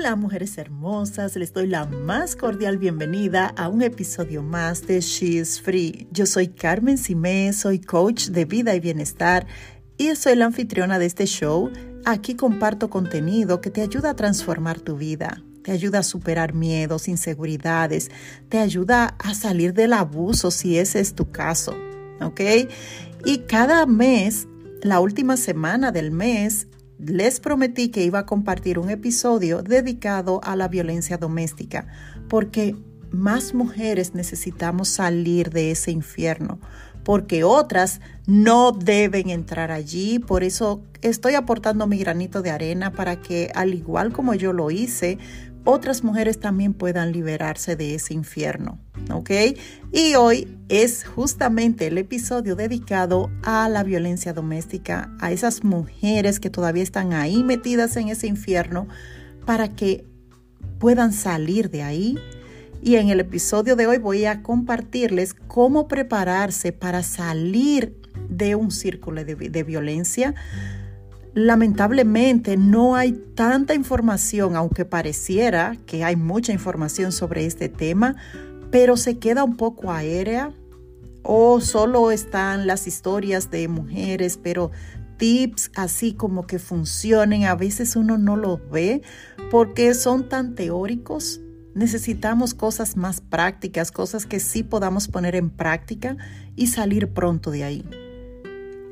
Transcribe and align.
Hola 0.00 0.16
mujeres 0.16 0.56
hermosas, 0.56 1.36
les 1.36 1.52
doy 1.52 1.66
la 1.66 1.84
más 1.84 2.34
cordial 2.34 2.78
bienvenida 2.78 3.52
a 3.54 3.68
un 3.68 3.82
episodio 3.82 4.42
más 4.42 4.86
de 4.86 5.02
She's 5.02 5.60
Free. 5.60 6.08
Yo 6.10 6.24
soy 6.24 6.48
Carmen 6.48 6.96
Simé, 6.96 7.52
soy 7.52 7.80
coach 7.80 8.28
de 8.28 8.46
vida 8.46 8.74
y 8.74 8.80
bienestar 8.80 9.46
y 9.98 10.16
soy 10.16 10.36
la 10.36 10.46
anfitriona 10.46 10.98
de 10.98 11.04
este 11.04 11.26
show. 11.26 11.70
Aquí 12.06 12.34
comparto 12.34 12.88
contenido 12.88 13.60
que 13.60 13.68
te 13.68 13.82
ayuda 13.82 14.12
a 14.12 14.16
transformar 14.16 14.80
tu 14.80 14.96
vida, 14.96 15.42
te 15.62 15.70
ayuda 15.70 15.98
a 15.98 16.02
superar 16.02 16.54
miedos, 16.54 17.06
inseguridades, 17.06 18.10
te 18.48 18.58
ayuda 18.58 19.16
a 19.18 19.34
salir 19.34 19.74
del 19.74 19.92
abuso 19.92 20.50
si 20.50 20.78
ese 20.78 21.00
es 21.00 21.14
tu 21.14 21.30
caso, 21.30 21.76
¿ok? 22.22 22.40
Y 23.26 23.40
cada 23.40 23.84
mes, 23.84 24.48
la 24.80 24.98
última 25.00 25.36
semana 25.36 25.92
del 25.92 26.10
mes, 26.10 26.68
les 27.04 27.40
prometí 27.40 27.88
que 27.88 28.04
iba 28.04 28.20
a 28.20 28.26
compartir 28.26 28.78
un 28.78 28.90
episodio 28.90 29.62
dedicado 29.62 30.40
a 30.44 30.56
la 30.56 30.68
violencia 30.68 31.16
doméstica, 31.16 31.86
porque 32.28 32.76
más 33.10 33.54
mujeres 33.54 34.14
necesitamos 34.14 34.88
salir 34.88 35.50
de 35.50 35.70
ese 35.70 35.90
infierno, 35.90 36.60
porque 37.04 37.44
otras 37.44 38.00
no 38.26 38.72
deben 38.72 39.30
entrar 39.30 39.72
allí. 39.72 40.18
Por 40.18 40.44
eso 40.44 40.82
estoy 41.02 41.34
aportando 41.34 41.86
mi 41.86 41.98
granito 41.98 42.42
de 42.42 42.50
arena 42.50 42.92
para 42.92 43.20
que, 43.20 43.50
al 43.54 43.74
igual 43.74 44.12
como 44.12 44.34
yo 44.34 44.52
lo 44.52 44.70
hice, 44.70 45.18
otras 45.64 46.02
mujeres 46.02 46.40
también 46.40 46.74
puedan 46.74 47.12
liberarse 47.12 47.76
de 47.76 47.94
ese 47.94 48.14
infierno. 48.14 48.78
¿Ok? 49.12 49.30
Y 49.92 50.14
hoy 50.14 50.58
es 50.68 51.04
justamente 51.04 51.86
el 51.86 51.98
episodio 51.98 52.56
dedicado 52.56 53.30
a 53.42 53.68
la 53.68 53.82
violencia 53.82 54.32
doméstica, 54.32 55.10
a 55.20 55.32
esas 55.32 55.64
mujeres 55.64 56.40
que 56.40 56.50
todavía 56.50 56.82
están 56.82 57.12
ahí 57.12 57.42
metidas 57.42 57.96
en 57.96 58.08
ese 58.08 58.26
infierno, 58.26 58.88
para 59.44 59.68
que 59.68 60.06
puedan 60.78 61.12
salir 61.12 61.70
de 61.70 61.82
ahí. 61.82 62.18
Y 62.82 62.96
en 62.96 63.10
el 63.10 63.20
episodio 63.20 63.76
de 63.76 63.86
hoy 63.86 63.98
voy 63.98 64.24
a 64.24 64.42
compartirles 64.42 65.34
cómo 65.34 65.88
prepararse 65.88 66.72
para 66.72 67.02
salir 67.02 68.00
de 68.28 68.54
un 68.54 68.70
círculo 68.70 69.24
de, 69.24 69.34
de 69.34 69.62
violencia 69.62 70.34
Lamentablemente 71.34 72.56
no 72.56 72.96
hay 72.96 73.12
tanta 73.34 73.74
información, 73.74 74.56
aunque 74.56 74.84
pareciera 74.84 75.76
que 75.86 76.02
hay 76.02 76.16
mucha 76.16 76.52
información 76.52 77.12
sobre 77.12 77.46
este 77.46 77.68
tema, 77.68 78.16
pero 78.70 78.96
se 78.96 79.18
queda 79.18 79.44
un 79.44 79.56
poco 79.56 79.92
aérea 79.92 80.52
o 81.22 81.60
solo 81.60 82.10
están 82.10 82.66
las 82.66 82.86
historias 82.86 83.50
de 83.50 83.68
mujeres, 83.68 84.38
pero 84.42 84.72
tips 85.18 85.70
así 85.76 86.14
como 86.14 86.46
que 86.46 86.58
funcionen, 86.58 87.44
a 87.44 87.54
veces 87.54 87.94
uno 87.94 88.18
no 88.18 88.36
los 88.36 88.58
ve 88.70 89.02
porque 89.50 89.94
son 89.94 90.28
tan 90.28 90.54
teóricos. 90.54 91.40
Necesitamos 91.74 92.54
cosas 92.54 92.96
más 92.96 93.20
prácticas, 93.20 93.92
cosas 93.92 94.26
que 94.26 94.40
sí 94.40 94.64
podamos 94.64 95.06
poner 95.06 95.36
en 95.36 95.50
práctica 95.50 96.16
y 96.56 96.66
salir 96.66 97.12
pronto 97.12 97.52
de 97.52 97.62
ahí. 97.62 98.09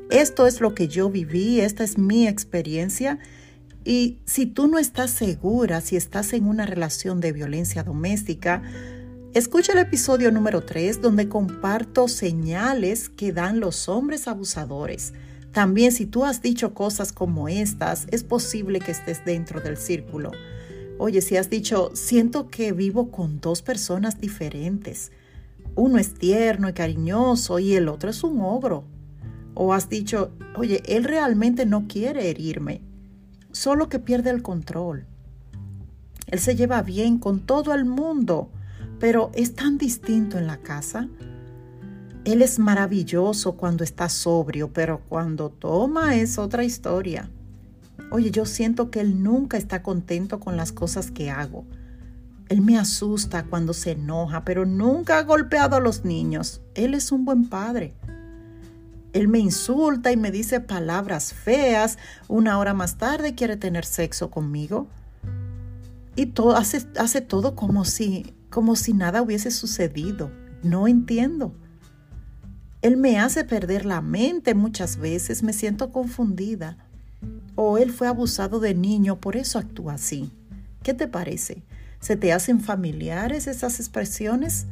Esto 0.09 0.47
es 0.47 0.59
lo 0.59 0.73
que 0.73 0.87
yo 0.87 1.11
viví, 1.11 1.59
esta 1.59 1.83
es 1.83 1.99
mi 1.99 2.27
experiencia. 2.27 3.19
Y 3.85 4.17
si 4.25 4.47
tú 4.47 4.67
no 4.67 4.79
estás 4.79 5.11
segura, 5.11 5.81
si 5.81 5.97
estás 5.97 6.33
en 6.33 6.47
una 6.47 6.65
relación 6.65 7.21
de 7.21 7.31
violencia 7.31 7.83
doméstica, 7.83 8.63
escucha 9.35 9.73
el 9.73 9.77
episodio 9.77 10.31
número 10.31 10.61
3 10.65 11.01
donde 11.01 11.29
comparto 11.29 12.07
señales 12.07 13.07
que 13.09 13.31
dan 13.31 13.59
los 13.59 13.87
hombres 13.87 14.27
abusadores. 14.27 15.13
También 15.51 15.91
si 15.91 16.07
tú 16.07 16.25
has 16.25 16.41
dicho 16.41 16.73
cosas 16.73 17.13
como 17.13 17.47
estas, 17.47 18.07
es 18.09 18.23
posible 18.23 18.79
que 18.79 18.91
estés 18.91 19.23
dentro 19.25 19.61
del 19.61 19.77
círculo. 19.77 20.31
Oye, 20.97 21.21
si 21.21 21.37
has 21.37 21.51
dicho, 21.51 21.91
siento 21.93 22.47
que 22.49 22.71
vivo 22.71 23.11
con 23.11 23.39
dos 23.41 23.61
personas 23.61 24.19
diferentes. 24.19 25.11
Uno 25.75 25.99
es 25.99 26.15
tierno 26.15 26.67
y 26.67 26.73
cariñoso 26.73 27.59
y 27.59 27.75
el 27.75 27.89
otro 27.89 28.09
es 28.09 28.23
un 28.23 28.41
ogro 28.41 28.85
o 29.61 29.73
has 29.73 29.89
dicho, 29.89 30.31
oye, 30.55 30.81
él 30.85 31.03
realmente 31.03 31.65
no 31.65 31.85
quiere 31.89 32.29
herirme, 32.29 32.81
solo 33.51 33.89
que 33.89 33.99
pierde 33.99 34.29
el 34.29 34.41
control. 34.41 35.05
Él 36.27 36.39
se 36.39 36.55
lleva 36.55 36.81
bien 36.81 37.19
con 37.19 37.41
todo 37.41 37.73
el 37.73 37.83
mundo, 37.83 38.53
pero 39.01 39.31
es 39.33 39.55
tan 39.55 39.77
distinto 39.77 40.37
en 40.37 40.47
la 40.47 40.59
casa. 40.59 41.09
Él 42.23 42.41
es 42.41 42.57
maravilloso 42.57 43.57
cuando 43.57 43.83
está 43.83 44.07
sobrio, 44.07 44.71
pero 44.71 45.01
cuando 45.09 45.49
toma 45.49 46.15
es 46.15 46.37
otra 46.37 46.63
historia. 46.63 47.29
Oye, 48.11 48.31
yo 48.31 48.45
siento 48.45 48.89
que 48.89 49.01
él 49.01 49.21
nunca 49.21 49.57
está 49.57 49.83
contento 49.83 50.39
con 50.39 50.55
las 50.55 50.71
cosas 50.71 51.11
que 51.11 51.31
hago. 51.31 51.65
Él 52.47 52.61
me 52.61 52.77
asusta 52.77 53.43
cuando 53.43 53.73
se 53.73 53.91
enoja, 53.91 54.45
pero 54.45 54.65
nunca 54.65 55.17
ha 55.17 55.23
golpeado 55.23 55.75
a 55.75 55.81
los 55.81 56.05
niños. 56.05 56.61
Él 56.75 56.93
es 56.93 57.11
un 57.11 57.25
buen 57.25 57.49
padre. 57.49 57.93
Él 59.13 59.27
me 59.27 59.39
insulta 59.39 60.11
y 60.11 60.17
me 60.17 60.31
dice 60.31 60.59
palabras 60.59 61.33
feas. 61.33 61.97
Una 62.27 62.59
hora 62.59 62.73
más 62.73 62.97
tarde 62.97 63.35
quiere 63.35 63.57
tener 63.57 63.85
sexo 63.85 64.29
conmigo. 64.29 64.87
Y 66.15 66.27
todo, 66.27 66.55
hace, 66.55 66.85
hace 66.97 67.21
todo 67.21 67.55
como 67.55 67.85
si, 67.85 68.33
como 68.49 68.75
si 68.75 68.93
nada 68.93 69.21
hubiese 69.21 69.51
sucedido. 69.51 70.31
No 70.63 70.87
entiendo. 70.87 71.53
Él 72.81 72.97
me 72.97 73.19
hace 73.19 73.43
perder 73.43 73.85
la 73.85 74.01
mente 74.01 74.53
muchas 74.53 74.97
veces. 74.97 75.43
Me 75.43 75.53
siento 75.53 75.91
confundida. 75.91 76.77
O 77.55 77.77
él 77.77 77.91
fue 77.91 78.07
abusado 78.07 78.59
de 78.59 78.73
niño, 78.73 79.19
por 79.19 79.35
eso 79.35 79.59
actúa 79.59 79.95
así. 79.95 80.31
¿Qué 80.83 80.93
te 80.93 81.07
parece? 81.07 81.63
¿Se 81.99 82.15
te 82.15 82.31
hacen 82.31 82.61
familiares 82.61 83.47
esas 83.47 83.79
expresiones? 83.79 84.67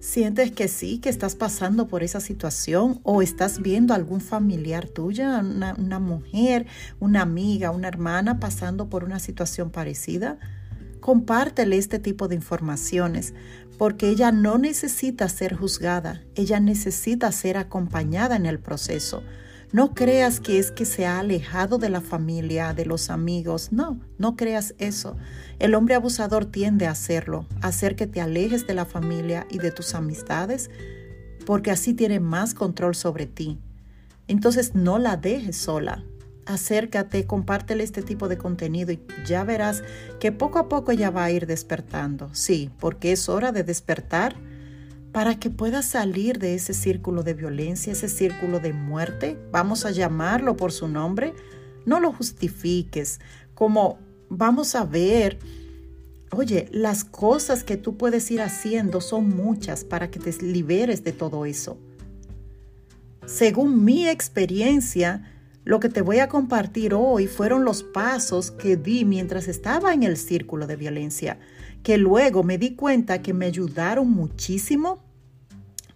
¿Sientes 0.00 0.52
que 0.52 0.68
sí, 0.68 0.98
que 0.98 1.08
estás 1.08 1.34
pasando 1.34 1.88
por 1.88 2.04
esa 2.04 2.20
situación 2.20 3.00
o 3.02 3.20
estás 3.20 3.60
viendo 3.60 3.94
algún 3.94 4.20
familiar 4.20 4.86
tuya, 4.86 5.40
una, 5.40 5.74
una, 5.74 5.98
mujer, 5.98 6.66
una 7.00 7.22
amiga, 7.22 7.72
una 7.72 7.88
hermana 7.88 8.38
pasando 8.38 8.88
por 8.88 9.02
una 9.02 9.18
situación 9.18 9.70
parecida? 9.70 10.38
Compártele 11.00 11.78
este 11.78 11.98
tipo 11.98 12.28
de 12.28 12.36
informaciones 12.36 13.34
porque 13.76 14.08
ella 14.08 14.30
no 14.30 14.58
necesita 14.58 15.28
ser 15.28 15.54
juzgada, 15.56 16.22
ella 16.34 16.60
necesita 16.60 17.30
ser 17.32 17.56
acompañada 17.56 18.36
en 18.36 18.46
el 18.46 18.58
proceso. 18.58 19.22
No 19.70 19.92
creas 19.92 20.40
que 20.40 20.58
es 20.58 20.70
que 20.70 20.86
se 20.86 21.04
ha 21.04 21.18
alejado 21.18 21.76
de 21.76 21.90
la 21.90 22.00
familia, 22.00 22.72
de 22.72 22.86
los 22.86 23.10
amigos. 23.10 23.70
No, 23.70 24.00
no 24.16 24.34
creas 24.34 24.74
eso. 24.78 25.16
El 25.58 25.74
hombre 25.74 25.94
abusador 25.94 26.46
tiende 26.46 26.86
a 26.86 26.92
hacerlo, 26.92 27.44
a 27.60 27.68
hacer 27.68 27.94
que 27.94 28.06
te 28.06 28.22
alejes 28.22 28.66
de 28.66 28.72
la 28.72 28.86
familia 28.86 29.46
y 29.50 29.58
de 29.58 29.70
tus 29.70 29.94
amistades, 29.94 30.70
porque 31.44 31.70
así 31.70 31.92
tiene 31.92 32.18
más 32.18 32.54
control 32.54 32.94
sobre 32.94 33.26
ti. 33.26 33.58
Entonces 34.26 34.74
no 34.74 34.98
la 34.98 35.18
dejes 35.18 35.56
sola. 35.56 36.02
Acércate, 36.46 37.26
compártele 37.26 37.84
este 37.84 38.00
tipo 38.00 38.28
de 38.28 38.38
contenido 38.38 38.90
y 38.92 39.00
ya 39.26 39.44
verás 39.44 39.82
que 40.18 40.32
poco 40.32 40.58
a 40.58 40.70
poco 40.70 40.92
ella 40.92 41.10
va 41.10 41.24
a 41.24 41.30
ir 41.30 41.46
despertando. 41.46 42.30
Sí, 42.32 42.70
porque 42.80 43.12
es 43.12 43.28
hora 43.28 43.52
de 43.52 43.64
despertar 43.64 44.34
para 45.12 45.38
que 45.38 45.50
puedas 45.50 45.86
salir 45.86 46.38
de 46.38 46.54
ese 46.54 46.74
círculo 46.74 47.22
de 47.22 47.34
violencia, 47.34 47.92
ese 47.92 48.08
círculo 48.08 48.60
de 48.60 48.72
muerte, 48.72 49.38
vamos 49.50 49.84
a 49.84 49.90
llamarlo 49.90 50.56
por 50.56 50.72
su 50.72 50.88
nombre, 50.88 51.34
no 51.86 52.00
lo 52.00 52.12
justifiques, 52.12 53.20
como 53.54 53.98
vamos 54.28 54.74
a 54.74 54.84
ver, 54.84 55.38
oye, 56.30 56.68
las 56.70 57.04
cosas 57.04 57.64
que 57.64 57.76
tú 57.76 57.96
puedes 57.96 58.30
ir 58.30 58.42
haciendo 58.42 59.00
son 59.00 59.30
muchas 59.30 59.84
para 59.84 60.10
que 60.10 60.20
te 60.20 60.32
liberes 60.42 61.02
de 61.04 61.12
todo 61.12 61.46
eso. 61.46 61.78
Según 63.24 63.84
mi 63.84 64.08
experiencia, 64.08 65.32
lo 65.64 65.80
que 65.80 65.88
te 65.88 66.02
voy 66.02 66.18
a 66.18 66.28
compartir 66.28 66.94
hoy 66.94 67.26
fueron 67.26 67.64
los 67.64 67.82
pasos 67.82 68.50
que 68.50 68.76
di 68.76 69.04
mientras 69.04 69.48
estaba 69.48 69.92
en 69.92 70.02
el 70.02 70.16
círculo 70.16 70.66
de 70.66 70.76
violencia 70.76 71.38
que 71.82 71.98
luego 71.98 72.42
me 72.42 72.58
di 72.58 72.74
cuenta 72.74 73.22
que 73.22 73.32
me 73.32 73.46
ayudaron 73.46 74.10
muchísimo 74.10 74.98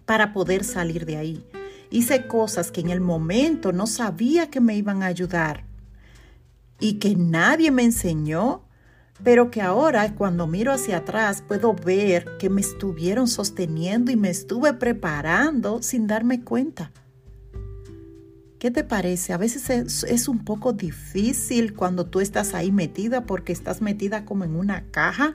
para 0.05 0.33
poder 0.33 0.63
salir 0.63 1.05
de 1.05 1.17
ahí. 1.17 1.45
Hice 1.89 2.27
cosas 2.27 2.71
que 2.71 2.81
en 2.81 2.89
el 2.89 3.01
momento 3.01 3.71
no 3.71 3.87
sabía 3.87 4.49
que 4.49 4.59
me 4.59 4.75
iban 4.75 5.03
a 5.03 5.07
ayudar 5.07 5.63
y 6.79 6.95
que 6.95 7.15
nadie 7.15 7.71
me 7.71 7.83
enseñó, 7.83 8.63
pero 9.23 9.51
que 9.51 9.61
ahora 9.61 10.15
cuando 10.15 10.47
miro 10.47 10.73
hacia 10.73 10.97
atrás 10.97 11.43
puedo 11.47 11.73
ver 11.73 12.37
que 12.39 12.49
me 12.49 12.61
estuvieron 12.61 13.27
sosteniendo 13.27 14.11
y 14.11 14.15
me 14.15 14.29
estuve 14.29 14.73
preparando 14.73 15.81
sin 15.81 16.07
darme 16.07 16.41
cuenta. 16.41 16.91
¿Qué 18.63 18.71
te 18.71 18.85
parece? 18.85 19.33
A 19.33 19.37
veces 19.37 19.69
es, 19.69 20.27
un 20.29 20.45
poco 20.45 20.71
difícil 20.71 21.73
cuando 21.73 22.05
tú 22.05 22.21
estás 22.21 22.53
ahí 22.53 22.71
metida 22.71 23.25
porque 23.25 23.51
estás 23.51 23.81
metida 23.81 24.23
como 24.23 24.45
en 24.45 24.55
una 24.55 24.85
caja 24.89 25.33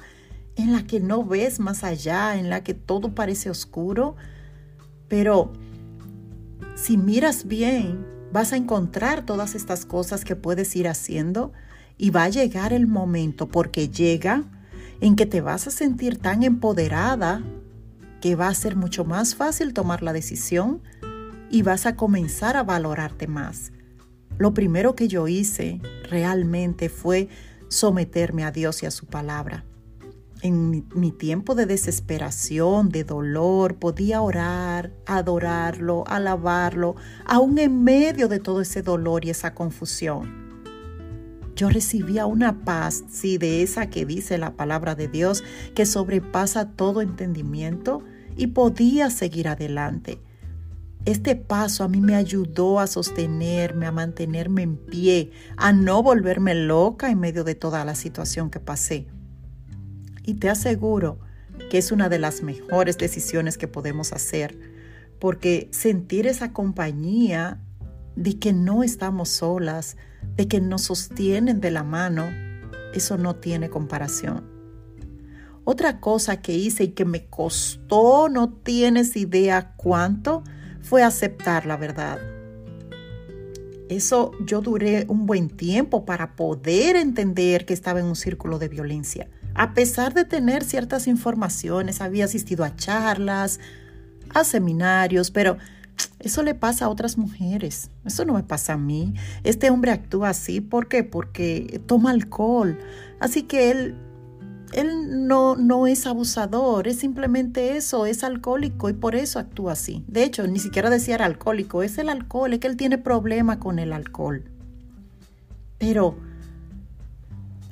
en 0.56 0.72
la 0.72 0.86
que 0.86 0.98
no 0.98 1.22
ves 1.22 1.60
más 1.60 1.84
allá, 1.84 2.38
en 2.38 2.48
la 2.48 2.64
que 2.64 2.72
todo 2.72 3.14
parece 3.14 3.50
oscuro. 3.50 4.16
Pero 5.08 5.52
si 6.74 6.96
miras 6.96 7.46
bien, 7.46 8.06
vas 8.32 8.52
a 8.52 8.56
encontrar 8.56 9.24
todas 9.24 9.54
estas 9.54 9.84
cosas 9.84 10.24
que 10.24 10.36
puedes 10.36 10.76
ir 10.76 10.88
haciendo 10.88 11.52
Y 12.00 12.10
va 12.10 12.24
a 12.24 12.28
llegar 12.28 12.72
el 12.72 12.86
momento, 12.86 13.48
porque 13.48 13.88
llega, 13.88 14.44
en 15.00 15.16
que 15.16 15.26
te 15.26 15.40
vas 15.40 15.66
a 15.66 15.72
sentir 15.72 16.18
tan 16.18 16.44
empoderada 16.44 17.42
que 18.20 18.36
va 18.36 18.46
a 18.46 18.54
ser 18.54 18.76
mucho 18.76 19.04
más 19.04 19.34
fácil 19.34 19.72
tomar 19.72 20.02
la 20.02 20.12
decisión 20.12 20.80
y 21.50 21.62
vas 21.62 21.86
a 21.86 21.96
comenzar 21.96 22.56
a 22.56 22.62
valorarte 22.62 23.26
más. 23.26 23.72
Lo 24.38 24.54
primero 24.54 24.94
que 24.94 25.08
yo 25.08 25.26
hice 25.26 25.80
realmente 26.08 26.88
fue 26.88 27.28
someterme 27.68 28.44
a 28.44 28.52
Dios 28.52 28.82
y 28.82 28.86
a 28.86 28.90
su 28.90 29.06
palabra. 29.06 29.64
En 30.40 30.84
mi, 30.94 31.10
tiempo 31.10 31.56
de 31.56 31.66
desesperación, 31.66 32.90
de 32.90 33.02
dolor, 33.02 33.76
podía 33.76 34.20
orar, 34.22 34.92
adorarlo, 35.04 36.04
alabarlo, 36.06 36.94
aún 37.24 37.58
en 37.58 37.82
medio 37.82 38.28
de 38.28 38.38
todo 38.38 38.60
ese 38.60 38.82
dolor 38.82 39.24
y 39.24 39.30
esa 39.30 39.54
confusión. 39.54 40.48
Yo 41.56 41.68
recibía 41.68 42.26
una 42.26 42.64
paz, 42.64 43.02
sí, 43.10 43.36
de 43.36 43.64
esa 43.64 43.90
que 43.90 44.06
dice 44.06 44.38
la 44.38 44.54
palabra 44.54 44.94
de 44.94 45.08
Dios, 45.08 45.42
que 45.74 45.86
sobrepasa 45.86 46.70
todo 46.70 47.02
entendimiento 47.02 48.04
y 48.36 48.48
podía 48.48 49.10
seguir 49.10 49.48
adelante. 49.48 50.20
Este 51.04 51.34
paso 51.34 51.82
a 51.82 51.88
mí 51.88 52.00
me 52.00 52.14
ayudó 52.14 52.78
a 52.78 52.86
sostenerme, 52.86 53.86
a 53.86 53.92
mantenerme 53.92 54.62
en 54.62 54.76
pie, 54.76 55.32
a 55.56 55.72
no 55.72 56.00
volverme 56.00 56.54
loca 56.54 57.10
en 57.10 57.18
medio 57.18 57.42
de 57.42 57.56
toda 57.56 57.84
la 57.84 57.96
situación 57.96 58.50
que 58.50 58.60
pasé. 58.60 59.08
Y 60.28 60.34
te 60.34 60.50
aseguro 60.50 61.18
que 61.70 61.78
es 61.78 61.90
una 61.90 62.10
de 62.10 62.18
las 62.18 62.42
mejores 62.42 62.98
decisiones 62.98 63.56
que 63.56 63.66
podemos 63.66 64.12
hacer, 64.12 64.58
porque 65.18 65.70
sentir 65.72 66.26
esa 66.26 66.52
compañía 66.52 67.62
de 68.14 68.38
que 68.38 68.52
no 68.52 68.82
estamos 68.82 69.30
solas, 69.30 69.96
de 70.36 70.46
que 70.46 70.60
nos 70.60 70.82
sostienen 70.82 71.62
de 71.62 71.70
la 71.70 71.82
mano, 71.82 72.28
eso 72.92 73.16
no 73.16 73.36
tiene 73.36 73.70
comparación. 73.70 74.44
Otra 75.64 75.98
cosa 75.98 76.42
que 76.42 76.52
hice 76.52 76.84
y 76.84 76.88
que 76.88 77.06
me 77.06 77.24
costó, 77.24 78.28
no 78.28 78.52
tienes 78.52 79.16
idea 79.16 79.72
cuánto, 79.78 80.44
fue 80.82 81.02
aceptar 81.02 81.64
la 81.64 81.78
verdad. 81.78 82.18
Eso 83.88 84.32
yo 84.44 84.60
duré 84.60 85.06
un 85.08 85.24
buen 85.24 85.48
tiempo 85.48 86.04
para 86.04 86.36
poder 86.36 86.96
entender 86.96 87.64
que 87.64 87.72
estaba 87.72 88.00
en 88.00 88.04
un 88.04 88.16
círculo 88.16 88.58
de 88.58 88.68
violencia. 88.68 89.30
A 89.58 89.74
pesar 89.74 90.14
de 90.14 90.24
tener 90.24 90.62
ciertas 90.62 91.08
informaciones, 91.08 92.00
había 92.00 92.26
asistido 92.26 92.64
a 92.64 92.76
charlas, 92.76 93.58
a 94.32 94.44
seminarios, 94.44 95.32
pero 95.32 95.58
eso 96.20 96.44
le 96.44 96.54
pasa 96.54 96.84
a 96.84 96.88
otras 96.88 97.18
mujeres. 97.18 97.90
Eso 98.04 98.24
no 98.24 98.34
me 98.34 98.44
pasa 98.44 98.74
a 98.74 98.78
mí. 98.78 99.14
Este 99.42 99.70
hombre 99.70 99.90
actúa 99.90 100.28
así. 100.28 100.60
¿Por 100.60 100.86
qué? 100.86 101.02
Porque 101.02 101.82
toma 101.86 102.10
alcohol. 102.10 102.78
Así 103.18 103.42
que 103.42 103.72
él 103.72 103.96
él 104.74 105.26
no, 105.26 105.56
no 105.56 105.86
es 105.86 106.06
abusador, 106.06 106.88
es 106.88 106.98
simplemente 106.98 107.76
eso, 107.76 108.06
es 108.06 108.22
alcohólico 108.22 108.90
y 108.90 108.92
por 108.92 109.16
eso 109.16 109.38
actúa 109.38 109.72
así. 109.72 110.04
De 110.06 110.22
hecho, 110.22 110.46
ni 110.46 110.58
siquiera 110.58 110.90
decía 110.90 111.16
era 111.16 111.24
alcohólico, 111.24 111.82
es 111.82 111.98
el 111.98 112.10
alcohol, 112.10 112.52
es 112.52 112.60
que 112.60 112.66
él 112.68 112.76
tiene 112.76 112.98
problema 112.98 113.58
con 113.58 113.78
el 113.78 113.92
alcohol. 113.92 114.44
Pero 115.78 116.16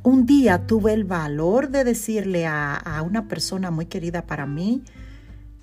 un 0.06 0.24
día 0.24 0.68
tuve 0.68 0.92
el 0.92 1.02
valor 1.02 1.68
de 1.70 1.82
decirle 1.82 2.46
a, 2.46 3.02
una 3.04 3.26
persona 3.26 3.72
muy 3.72 3.86
querida 3.86 4.24
para 4.24 4.46
mí 4.46 4.84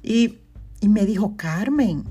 y, 0.03 0.39
me 0.81 1.05
dijo, 1.05 1.37
Carmen, 1.37 2.03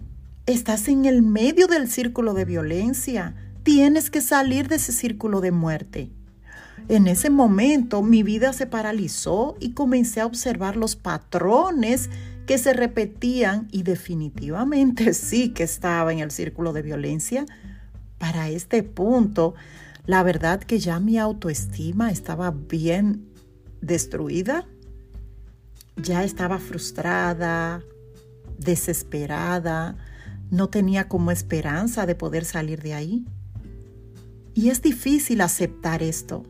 estás 0.46 0.88
en 0.88 1.05
el 1.05 1.20
medio 1.20 1.67
del 1.67 1.90
círculo 1.90 2.32
de 2.32 2.46
violencia, 2.46 3.34
tienes 3.64 4.08
que 4.08 4.23
salir 4.23 4.69
de 4.69 4.76
ese 4.76 4.93
círculo 4.93 5.43
de 5.43 5.50
muerte. 5.50 6.11
En 6.88 7.06
ese 7.06 7.29
momento 7.29 8.00
mi 8.00 8.23
vida 8.23 8.55
se 8.55 8.67
paralizó 8.67 9.58
y 9.61 9.73
comencé 9.73 10.23
a 10.23 10.26
observar 10.26 10.79
los 10.79 10.96
patrones 10.96 12.08
que 12.46 12.56
se 12.56 12.73
repetían 12.73 13.69
y 13.70 13.82
definitivamente 13.82 15.12
sí 15.12 15.50
que 15.50 15.64
estaba 15.64 16.14
en 16.14 16.20
el 16.20 16.31
círculo 16.31 16.73
de 16.73 16.81
violencia. 16.81 17.44
Para 18.17 18.49
este 18.49 18.82
punto, 18.82 19.52
la 20.07 20.23
verdad 20.23 20.61
que 20.61 20.79
ya 20.79 20.99
mi 21.01 21.19
autoestima 21.19 22.11
estaba 22.11 22.51
bien 22.51 23.29
destruida, 23.81 24.67
ya 25.97 26.25
estaba 26.25 26.59
frustrada, 26.59 27.83
desesperada, 28.59 29.97
no 30.51 30.69
tenía 30.69 31.09
como 31.09 31.31
esperanza 31.31 32.07
de 32.07 32.15
poder 32.15 32.45
salir 32.45 32.83
de 32.83 32.95
ahí. 32.95 33.25
Y 34.55 34.69
es 34.71 34.83
difícil 34.83 35.41
aceptar 35.41 36.03
esto, 36.03 36.43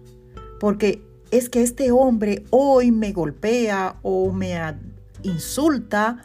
porque 0.59 1.05
es 1.31 1.49
que 1.49 1.63
este 1.63 1.93
hombre 1.93 2.45
hoy 2.51 2.91
me 2.91 3.13
golpea 3.13 3.99
o 4.03 4.33
me 4.33 4.59
insulta, 5.23 6.25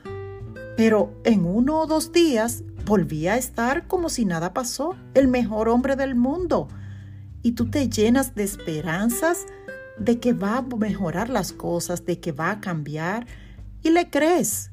pero 0.76 1.14
en 1.24 1.46
uno 1.46 1.82
o 1.82 1.88
dos 1.88 2.12
días 2.12 2.64
volví 2.86 3.28
a 3.28 3.38
estar 3.38 3.88
como 3.88 4.10
si 4.10 4.26
nada 4.26 4.54
pasó, 4.54 4.96
el 5.14 5.28
mejor 5.28 5.70
hombre 5.70 5.96
del 5.96 6.16
mundo. 6.16 6.68
Y 7.42 7.54
tú 7.54 7.69
te 7.69 7.89
llenas 7.89 8.36
de 8.36 8.44
esperanzas 8.44 9.45
de 9.98 10.19
que 10.19 10.34
va 10.34 10.57
a 10.57 10.62
mejorar 10.62 11.30
las 11.30 11.54
cosas, 11.54 12.06
de 12.06 12.19
que 12.19 12.31
va 12.31 12.51
a 12.51 12.62
cambiar, 12.62 13.25
y 13.81 13.89
le 13.89 14.10
crees. 14.10 14.72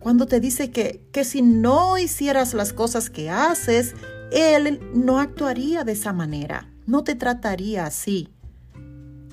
Cuando 0.00 0.26
te 0.26 0.40
dice 0.40 0.70
que, 0.70 1.06
que 1.12 1.24
si 1.24 1.42
no 1.42 1.98
hicieras 1.98 2.54
las 2.54 2.72
cosas 2.72 3.10
que 3.10 3.30
haces, 3.30 3.94
él 4.30 4.80
no 4.94 5.18
actuaría 5.18 5.84
de 5.84 5.92
esa 5.92 6.12
manera, 6.12 6.70
no 6.86 7.04
te 7.04 7.14
trataría 7.14 7.86
así. 7.86 8.28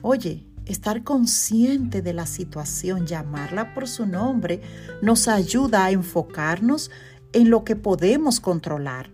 Oye, 0.01 0.47
estar 0.65 1.03
consciente 1.03 2.01
de 2.01 2.13
la 2.13 2.25
situación, 2.25 3.05
llamarla 3.05 3.73
por 3.73 3.87
su 3.87 4.05
nombre, 4.05 4.61
nos 5.01 5.27
ayuda 5.27 5.85
a 5.85 5.91
enfocarnos 5.91 6.91
en 7.33 7.49
lo 7.49 7.63
que 7.63 7.75
podemos 7.75 8.39
controlar. 8.39 9.11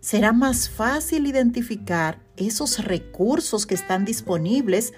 Será 0.00 0.32
más 0.32 0.68
fácil 0.68 1.26
identificar 1.26 2.20
esos 2.36 2.84
recursos 2.84 3.66
que 3.66 3.74
están 3.74 4.04
disponibles 4.04 4.92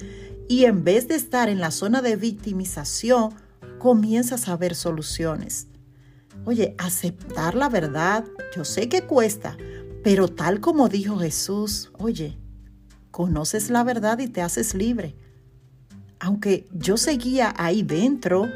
y 0.48 0.64
en 0.64 0.84
vez 0.84 1.08
de 1.08 1.14
estar 1.14 1.48
en 1.48 1.60
la 1.60 1.70
zona 1.70 2.02
de 2.02 2.16
victimización, 2.16 3.34
comienzas 3.78 4.48
a 4.48 4.56
ver 4.56 4.74
soluciones. 4.74 5.68
Oye, 6.44 6.74
aceptar 6.78 7.54
la 7.54 7.68
verdad, 7.68 8.24
yo 8.56 8.64
sé 8.64 8.88
que 8.88 9.02
cuesta, 9.02 9.56
pero 10.02 10.28
tal 10.28 10.60
como 10.60 10.88
dijo 10.88 11.18
Jesús, 11.18 11.90
oye, 11.98 12.38
conoces 13.10 13.70
la 13.70 13.84
verdad 13.84 14.18
y 14.18 14.28
te 14.28 14.40
haces 14.40 14.74
libre 14.74 15.16
aunque 16.20 16.66
yo 16.72 16.96
seguía 16.96 17.54
ahí 17.56 17.82
dentro, 17.82 18.48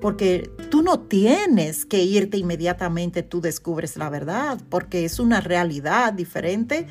porque 0.00 0.50
tú 0.70 0.82
no 0.82 1.00
tienes 1.00 1.84
que 1.84 2.02
irte 2.02 2.38
inmediatamente, 2.38 3.22
tú 3.22 3.40
descubres 3.40 3.96
la 3.96 4.08
verdad, 4.08 4.58
porque 4.68 5.04
es 5.04 5.18
una 5.18 5.40
realidad 5.40 6.12
diferente. 6.12 6.86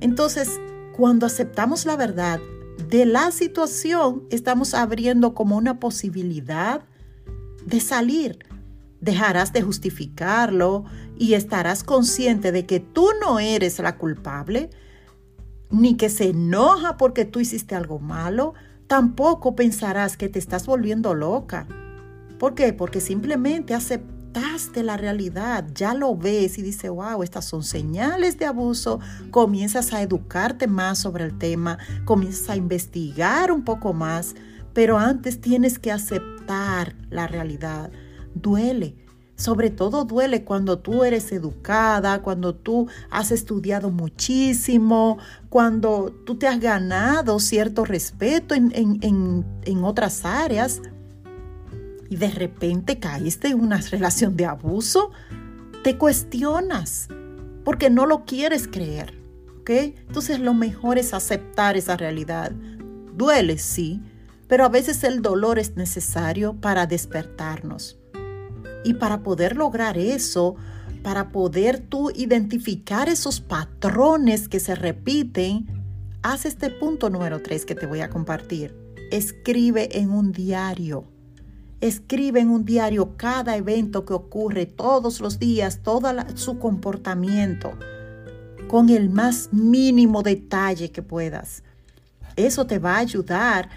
Entonces, 0.00 0.60
cuando 0.96 1.26
aceptamos 1.26 1.86
la 1.86 1.96
verdad 1.96 2.40
de 2.88 3.06
la 3.06 3.30
situación, 3.30 4.24
estamos 4.30 4.74
abriendo 4.74 5.34
como 5.34 5.56
una 5.56 5.80
posibilidad 5.80 6.82
de 7.64 7.80
salir. 7.80 8.38
Dejarás 9.00 9.52
de 9.52 9.62
justificarlo 9.62 10.84
y 11.18 11.34
estarás 11.34 11.84
consciente 11.84 12.52
de 12.52 12.66
que 12.66 12.80
tú 12.80 13.08
no 13.20 13.38
eres 13.38 13.78
la 13.78 13.96
culpable, 13.96 14.70
ni 15.70 15.96
que 15.96 16.08
se 16.08 16.30
enoja 16.30 16.96
porque 16.96 17.24
tú 17.24 17.40
hiciste 17.40 17.74
algo 17.74 17.98
malo, 17.98 18.54
tampoco 18.86 19.56
pensarás 19.56 20.16
que 20.16 20.28
te 20.28 20.38
estás 20.38 20.66
volviendo 20.66 21.14
loca. 21.14 21.66
¿Por 22.38 22.54
qué? 22.54 22.72
Porque 22.72 23.00
simplemente 23.00 23.74
aceptaste 24.36 24.82
la 24.82 24.96
realidad, 24.96 25.64
ya 25.74 25.94
lo 25.94 26.16
ves 26.16 26.58
y 26.58 26.62
dices, 26.62 26.90
wow, 26.90 27.22
estas 27.22 27.46
son 27.46 27.62
señales 27.62 28.38
de 28.38 28.44
abuso, 28.44 29.00
comienzas 29.30 29.92
a 29.92 30.02
educarte 30.02 30.66
más 30.66 30.98
sobre 30.98 31.24
el 31.24 31.38
tema, 31.38 31.78
comienzas 32.04 32.50
a 32.50 32.56
investigar 32.56 33.50
un 33.50 33.64
poco 33.64 33.92
más, 33.94 34.34
pero 34.74 34.98
antes 34.98 35.40
tienes 35.40 35.78
que 35.78 35.90
aceptar 35.90 36.94
la 37.08 37.26
realidad. 37.26 37.90
Duele, 38.34 38.94
sobre 39.36 39.70
todo 39.70 40.04
duele 40.04 40.44
cuando 40.44 40.78
tú 40.80 41.04
eres 41.04 41.32
educada, 41.32 42.20
cuando 42.20 42.54
tú 42.54 42.88
has 43.10 43.32
estudiado 43.32 43.90
muchísimo, 43.90 45.18
cuando 45.48 46.12
tú 46.26 46.36
te 46.36 46.46
has 46.46 46.60
ganado 46.60 47.38
cierto 47.40 47.86
respeto 47.86 48.54
en, 48.54 49.84
otras 49.84 50.26
áreas 50.26 50.82
y 52.08 52.16
de 52.16 52.30
repente 52.30 52.98
caíste 52.98 53.48
en 53.48 53.60
una 53.60 53.78
relación 53.78 54.36
de 54.36 54.46
abuso, 54.46 55.10
te 55.82 55.96
cuestionas 55.96 57.08
porque 57.64 57.90
no 57.90 58.06
lo 58.06 58.24
quieres 58.24 58.68
creer. 58.68 59.18
¿ok? 59.60 59.70
Entonces 59.70 60.38
lo 60.38 60.54
mejor 60.54 60.98
es 60.98 61.12
aceptar 61.12 61.76
esa 61.76 61.96
realidad. 61.96 62.52
Duele, 63.14 63.58
sí, 63.58 64.00
pero 64.46 64.64
a 64.64 64.68
veces 64.68 65.02
el 65.02 65.22
dolor 65.22 65.58
es 65.58 65.76
necesario 65.76 66.54
para 66.54 66.86
despertarnos. 66.86 67.98
Y 68.84 68.94
para 68.94 69.24
poder 69.24 69.56
lograr 69.56 69.98
eso, 69.98 70.54
para 71.02 71.30
poder 71.30 71.80
tú 71.80 72.10
identificar 72.14 73.08
esos 73.08 73.40
patrones 73.40 74.48
que 74.48 74.60
se 74.60 74.76
repiten, 74.76 75.66
haz 76.22 76.46
este 76.46 76.70
punto 76.70 77.10
número 77.10 77.42
tres 77.42 77.66
que 77.66 77.74
te 77.74 77.86
voy 77.86 78.00
a 78.00 78.10
compartir. 78.10 78.76
Escribe 79.10 79.98
en 79.98 80.10
un 80.10 80.30
diario. 80.30 81.04
Escribe 81.80 82.40
en 82.40 82.50
un 82.50 82.64
diario 82.64 83.16
cada 83.16 83.56
evento 83.56 84.04
que 84.04 84.14
ocurre 84.14 84.66
todos 84.66 85.20
los 85.20 85.38
días, 85.38 85.80
todo 85.82 86.10
su 86.34 86.58
comportamiento, 86.58 87.72
con 88.68 88.88
el 88.88 89.10
más 89.10 89.50
mínimo 89.52 90.22
detalle 90.22 90.90
que 90.90 91.02
puedas. 91.02 91.62
Eso 92.36 92.66
te 92.66 92.78
va 92.78 92.96
a 92.96 93.00
ayudar 93.00 93.68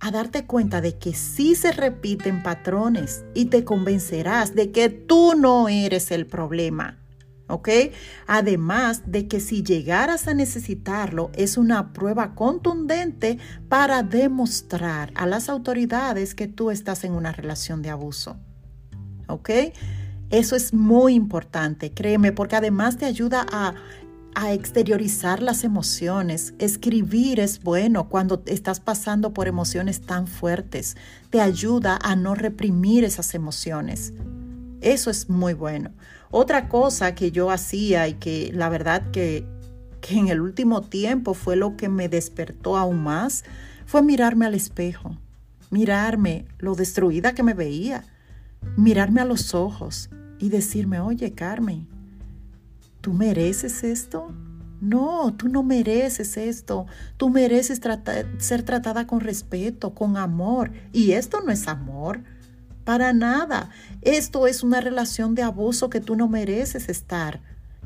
a 0.00 0.10
darte 0.10 0.46
cuenta 0.46 0.80
de 0.80 0.96
que 0.96 1.14
sí 1.14 1.54
se 1.54 1.72
repiten 1.72 2.42
patrones 2.42 3.24
y 3.34 3.46
te 3.46 3.64
convencerás 3.64 4.54
de 4.54 4.70
que 4.70 4.88
tú 4.90 5.34
no 5.34 5.68
eres 5.68 6.10
el 6.10 6.26
problema. 6.26 6.98
¿Ok? 7.48 7.68
Además 8.26 9.02
de 9.06 9.26
que 9.26 9.40
si 9.40 9.62
llegaras 9.62 10.28
a 10.28 10.34
necesitarlo, 10.34 11.30
es 11.34 11.56
una 11.56 11.92
prueba 11.92 12.34
contundente 12.34 13.38
para 13.68 14.02
demostrar 14.02 15.12
a 15.14 15.26
las 15.26 15.48
autoridades 15.48 16.34
que 16.34 16.46
tú 16.46 16.70
estás 16.70 17.04
en 17.04 17.12
una 17.12 17.32
relación 17.32 17.82
de 17.82 17.90
abuso. 17.90 18.36
¿Ok? 19.28 19.50
Eso 20.30 20.56
es 20.56 20.74
muy 20.74 21.14
importante, 21.14 21.90
créeme, 21.92 22.32
porque 22.32 22.56
además 22.56 22.98
te 22.98 23.06
ayuda 23.06 23.46
a 23.50 23.74
a 24.40 24.52
exteriorizar 24.52 25.42
las 25.42 25.64
emociones. 25.64 26.54
Escribir 26.60 27.40
es 27.40 27.60
bueno 27.60 28.08
cuando 28.08 28.44
estás 28.46 28.78
pasando 28.78 29.34
por 29.34 29.48
emociones 29.48 30.02
tan 30.02 30.28
fuertes. 30.28 30.96
Te 31.30 31.40
ayuda 31.40 31.98
a 32.00 32.14
no 32.14 32.36
reprimir 32.36 33.02
esas 33.02 33.34
emociones. 33.34 34.12
Eso 34.80 35.10
es 35.10 35.28
muy 35.28 35.54
bueno. 35.54 35.90
Otra 36.30 36.68
cosa 36.68 37.14
que 37.14 37.30
yo 37.30 37.50
hacía 37.50 38.08
y 38.08 38.14
que 38.14 38.50
la 38.52 38.68
verdad 38.68 39.10
que, 39.10 39.46
que 40.00 40.18
en 40.18 40.28
el 40.28 40.40
último 40.40 40.82
tiempo 40.82 41.34
fue 41.34 41.56
lo 41.56 41.76
que 41.76 41.88
me 41.88 42.08
despertó 42.08 42.76
aún 42.76 43.02
más, 43.02 43.44
fue 43.86 44.02
mirarme 44.02 44.46
al 44.46 44.54
espejo, 44.54 45.16
mirarme 45.70 46.46
lo 46.58 46.74
destruida 46.74 47.34
que 47.34 47.42
me 47.42 47.54
veía, 47.54 48.04
mirarme 48.76 49.20
a 49.20 49.24
los 49.24 49.54
ojos 49.54 50.10
y 50.38 50.50
decirme, 50.50 51.00
oye 51.00 51.32
Carmen, 51.32 51.86
¿Tú 53.00 53.12
mereces 53.12 53.84
esto? 53.84 54.34
No, 54.80 55.34
tú 55.34 55.48
no 55.48 55.62
mereces 55.62 56.36
esto. 56.36 56.86
Tú 57.16 57.30
mereces 57.30 57.80
ser 58.38 58.62
tratada 58.64 59.06
con 59.06 59.20
respeto, 59.20 59.94
con 59.94 60.16
amor. 60.16 60.72
Y 60.92 61.12
esto 61.12 61.40
no 61.40 61.52
es 61.52 61.68
amor. 61.68 62.20
Para 62.88 63.12
nada. 63.12 63.68
Esto 64.00 64.46
es 64.46 64.62
una 64.62 64.80
relación 64.80 65.34
de 65.34 65.42
abuso 65.42 65.90
que 65.90 66.00
tú 66.00 66.16
no 66.16 66.26
mereces 66.26 66.88
estar. 66.88 67.42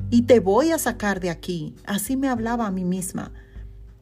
Y 0.09 0.21
te 0.21 0.39
voy 0.39 0.71
a 0.71 0.77
sacar 0.77 1.19
de 1.19 1.29
aquí. 1.29 1.75
Así 1.85 2.15
me 2.15 2.29
hablaba 2.29 2.67
a 2.67 2.71
mí 2.71 2.85
misma. 2.85 3.33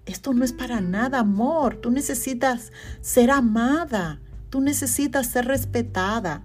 Esto 0.05 0.31
no 0.31 0.46
es 0.46 0.53
para 0.53 0.79
nada 0.79 1.17
amor. 1.17 1.77
Tú 1.77 1.89
necesitas 1.89 2.72
ser 3.01 3.31
amada. 3.31 4.22
Tú 4.51 4.62
necesitas 4.62 5.25
ser 5.25 5.46
respetada. 5.46 6.43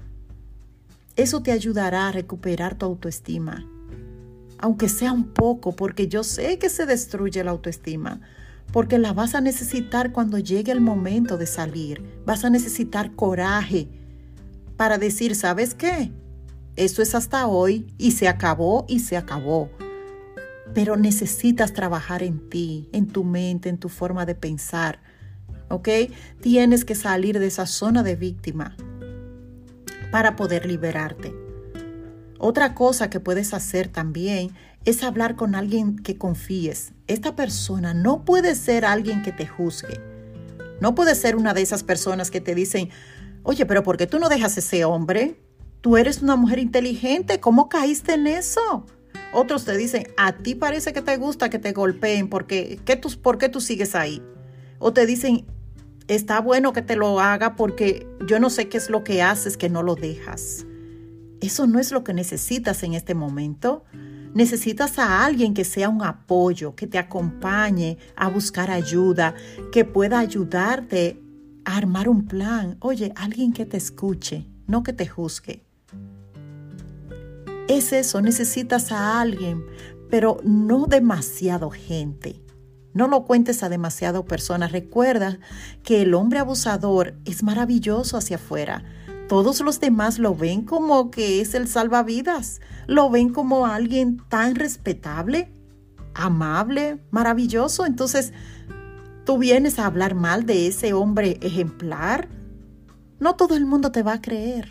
Eso 1.17 1.43
te 1.43 1.53
ayudará 1.53 2.09
a 2.09 2.13
recuperar 2.13 2.79
tu 2.79 2.87
autoestima 2.87 3.67
aunque 4.59 4.89
sea 4.89 5.13
un 5.13 5.25
poco, 5.25 5.77
porque 5.77 6.09
yo 6.09 6.25
sé 6.25 6.59
que 6.59 6.71
se 6.71 6.87
destruye 6.87 7.45
la 7.45 7.51
autoestima, 7.51 8.23
porque 8.73 8.99
la 8.99 9.13
vas 9.13 9.35
a 9.35 9.43
necesitar 9.43 10.13
cuando 10.13 10.39
llegue 10.39 10.73
el 10.73 10.81
momento 10.81 11.37
de 11.37 11.45
salir. 11.45 12.03
Vas 12.25 12.43
a 12.43 12.49
necesitar 12.49 13.15
coraje 13.15 13.91
para 14.77 14.99
decir, 14.99 15.35
¿sabes 15.35 15.75
qué? 15.75 16.13
Eso 16.77 17.01
es 17.03 17.15
hasta 17.15 17.47
hoy 17.47 17.87
y 17.97 18.13
se 18.13 18.29
acabó 18.29 18.85
y 18.89 19.01
se 19.01 19.17
acabó. 19.17 19.71
Pero 20.75 20.97
necesitas 20.97 21.73
trabajar 21.73 22.23
en 22.23 22.51
ti, 22.51 22.89
en 22.93 23.07
tu 23.07 23.25
mente, 23.25 23.69
en 23.69 23.79
tu 23.79 23.89
forma 23.89 24.27
de 24.27 24.35
pensar. 24.35 25.01
¿Ok? 25.69 25.89
Tienes 26.41 26.85
que 26.85 26.95
salir 26.95 27.39
de 27.39 27.47
esa 27.47 27.67
zona 27.67 28.03
de 28.03 28.15
víctima 28.17 28.77
para 30.13 30.37
poder 30.37 30.67
liberarte. 30.67 31.35
Otra 32.39 32.75
cosa 32.75 33.09
que 33.09 33.21
puedes 33.21 33.55
hacer 33.55 33.89
también 33.89 34.51
es 34.85 35.03
hablar 35.03 35.37
con 35.37 35.55
alguien 35.55 35.99
que 35.99 36.19
confíes. 36.19 36.93
Esta 37.07 37.35
persona 37.35 37.95
no 37.95 38.25
puede 38.25 38.55
ser 38.55 38.85
alguien 38.85 39.23
que 39.23 39.33
te 39.33 39.47
juzgue. 39.47 40.01
No 40.81 40.95
puede 40.95 41.15
ser 41.15 41.37
una 41.37 41.55
de 41.55 41.63
esas 41.63 41.83
personas 41.83 42.31
que 42.31 42.43
te 42.43 42.55
dicen, 42.55 42.91
oye, 43.47 43.65
pero 43.65 43.83
¿por 43.85 43.97
qué 43.97 44.07
tú 44.07 44.19
no 44.19 44.29
dejas 44.29 44.59
ese 44.59 44.85
hombre? 44.85 45.41
Tú 45.81 45.97
eres 45.97 46.21
una 46.21 46.35
mujer 46.35 46.59
inteligente, 46.59 47.39
¿cómo 47.39 47.69
caíste 47.69 48.15
en 48.15 48.27
eso? 48.27 48.85
Otros 49.33 49.65
te 49.65 49.77
dicen, 49.77 50.09
a 50.17 50.33
ti 50.33 50.57
parece 50.57 50.93
que 50.93 51.01
te 51.01 51.17
gusta 51.17 51.49
que 51.49 51.61
te 51.61 51.73
golpeen, 51.73 52.29
porque, 52.29 52.81
¿qué 52.85 52.97
tú, 52.97 53.09
¿por 53.23 53.39
qué 53.39 53.49
tú 53.49 53.61
sigues 53.61 53.95
ahí? 53.95 54.21
O 54.81 54.93
te 54.93 55.07
dicen, 55.07 55.47
está 56.09 56.41
bueno 56.41 56.73
que 56.73 56.83
te 56.83 56.97
lo 56.97 57.21
haga 57.21 57.55
porque 57.55 58.09
yo 58.27 58.41
no 58.41 58.51
sé 58.51 58.69
qué 58.69 58.79
es 58.79 58.91
lo 58.91 59.05
que 59.05 59.23
haces 59.23 59.57
que 59.57 59.69
no 59.69 59.85
lo 59.85 59.95
dejas. 59.95 60.67
Eso 61.41 61.69
no 61.69 61.79
es 61.79 61.93
lo 61.93 62.03
que 62.03 62.15
necesitas 62.15 62.83
en 62.83 62.95
este 62.95 63.15
momento. 63.15 63.85
Necesitas 64.35 64.99
a 64.99 65.25
alguien 65.25 65.55
que 65.55 65.65
sea 65.65 65.89
un 65.89 66.03
apoyo, 66.03 66.75
que 66.75 66.89
te 66.89 66.99
acompañe 66.99 67.97
a 68.17 68.29
buscar 68.29 68.73
ayuda, 68.73 69.35
que 69.71 69.85
pueda 69.85 70.19
ayudarte 70.19 71.23
armar 71.75 72.09
un 72.09 72.27
plan. 72.27 72.77
Oye, 72.81 73.13
alguien 73.17 73.53
que 73.53 73.67
te 73.67 73.77
escuche, 73.77 74.47
no 74.67 74.83
que 74.83 74.93
te 74.93 75.07
juzgue. 75.07 75.65
Es 77.69 77.93
eso, 77.93 78.23
necesitas 78.23 78.93
a 78.93 79.21
alguien, 79.21 79.65
pero 80.09 80.39
no 80.45 80.87
demasiado 80.87 81.71
gente. 81.71 82.43
No 82.95 83.09
lo 83.09 83.25
cuentes 83.25 83.63
a 83.63 83.69
demasiado 83.69 84.25
personas. 84.25 84.73
Recuerda 84.73 85.39
que 85.83 86.03
el 86.03 86.15
hombre 86.15 86.39
abusador 86.39 87.15
es 87.25 87.43
maravilloso 87.43 88.17
hacia 88.17 88.37
afuera, 88.37 88.85
todos 89.29 89.61
los 89.61 89.81
demás 89.81 90.21
lo 90.21 90.37
ven 90.37 90.63
como 90.63 91.11
que 91.11 91.41
es 91.41 91.55
el 91.55 91.67
salvavidas, 91.67 92.61
lo 92.87 93.11
ven 93.11 93.31
como 93.31 93.67
alguien 93.67 94.19
tan 94.29 94.55
respetable, 94.55 95.53
amable, 96.15 97.03
maravilloso. 97.11 97.87
Entonces, 97.87 98.33
tú 99.27 99.39
vienes 99.39 99.79
a 99.79 99.87
hablar 99.87 100.15
mal 100.15 100.47
de 100.47 100.69
ese 100.69 100.95
hombre 100.95 101.39
ejemplar. 101.43 102.29
No 103.19 103.35
todo 103.35 103.57
el 103.57 103.67
mundo 103.67 103.91
te 103.91 104.05
va 104.05 104.15
a 104.15 104.21
creer. 104.23 104.71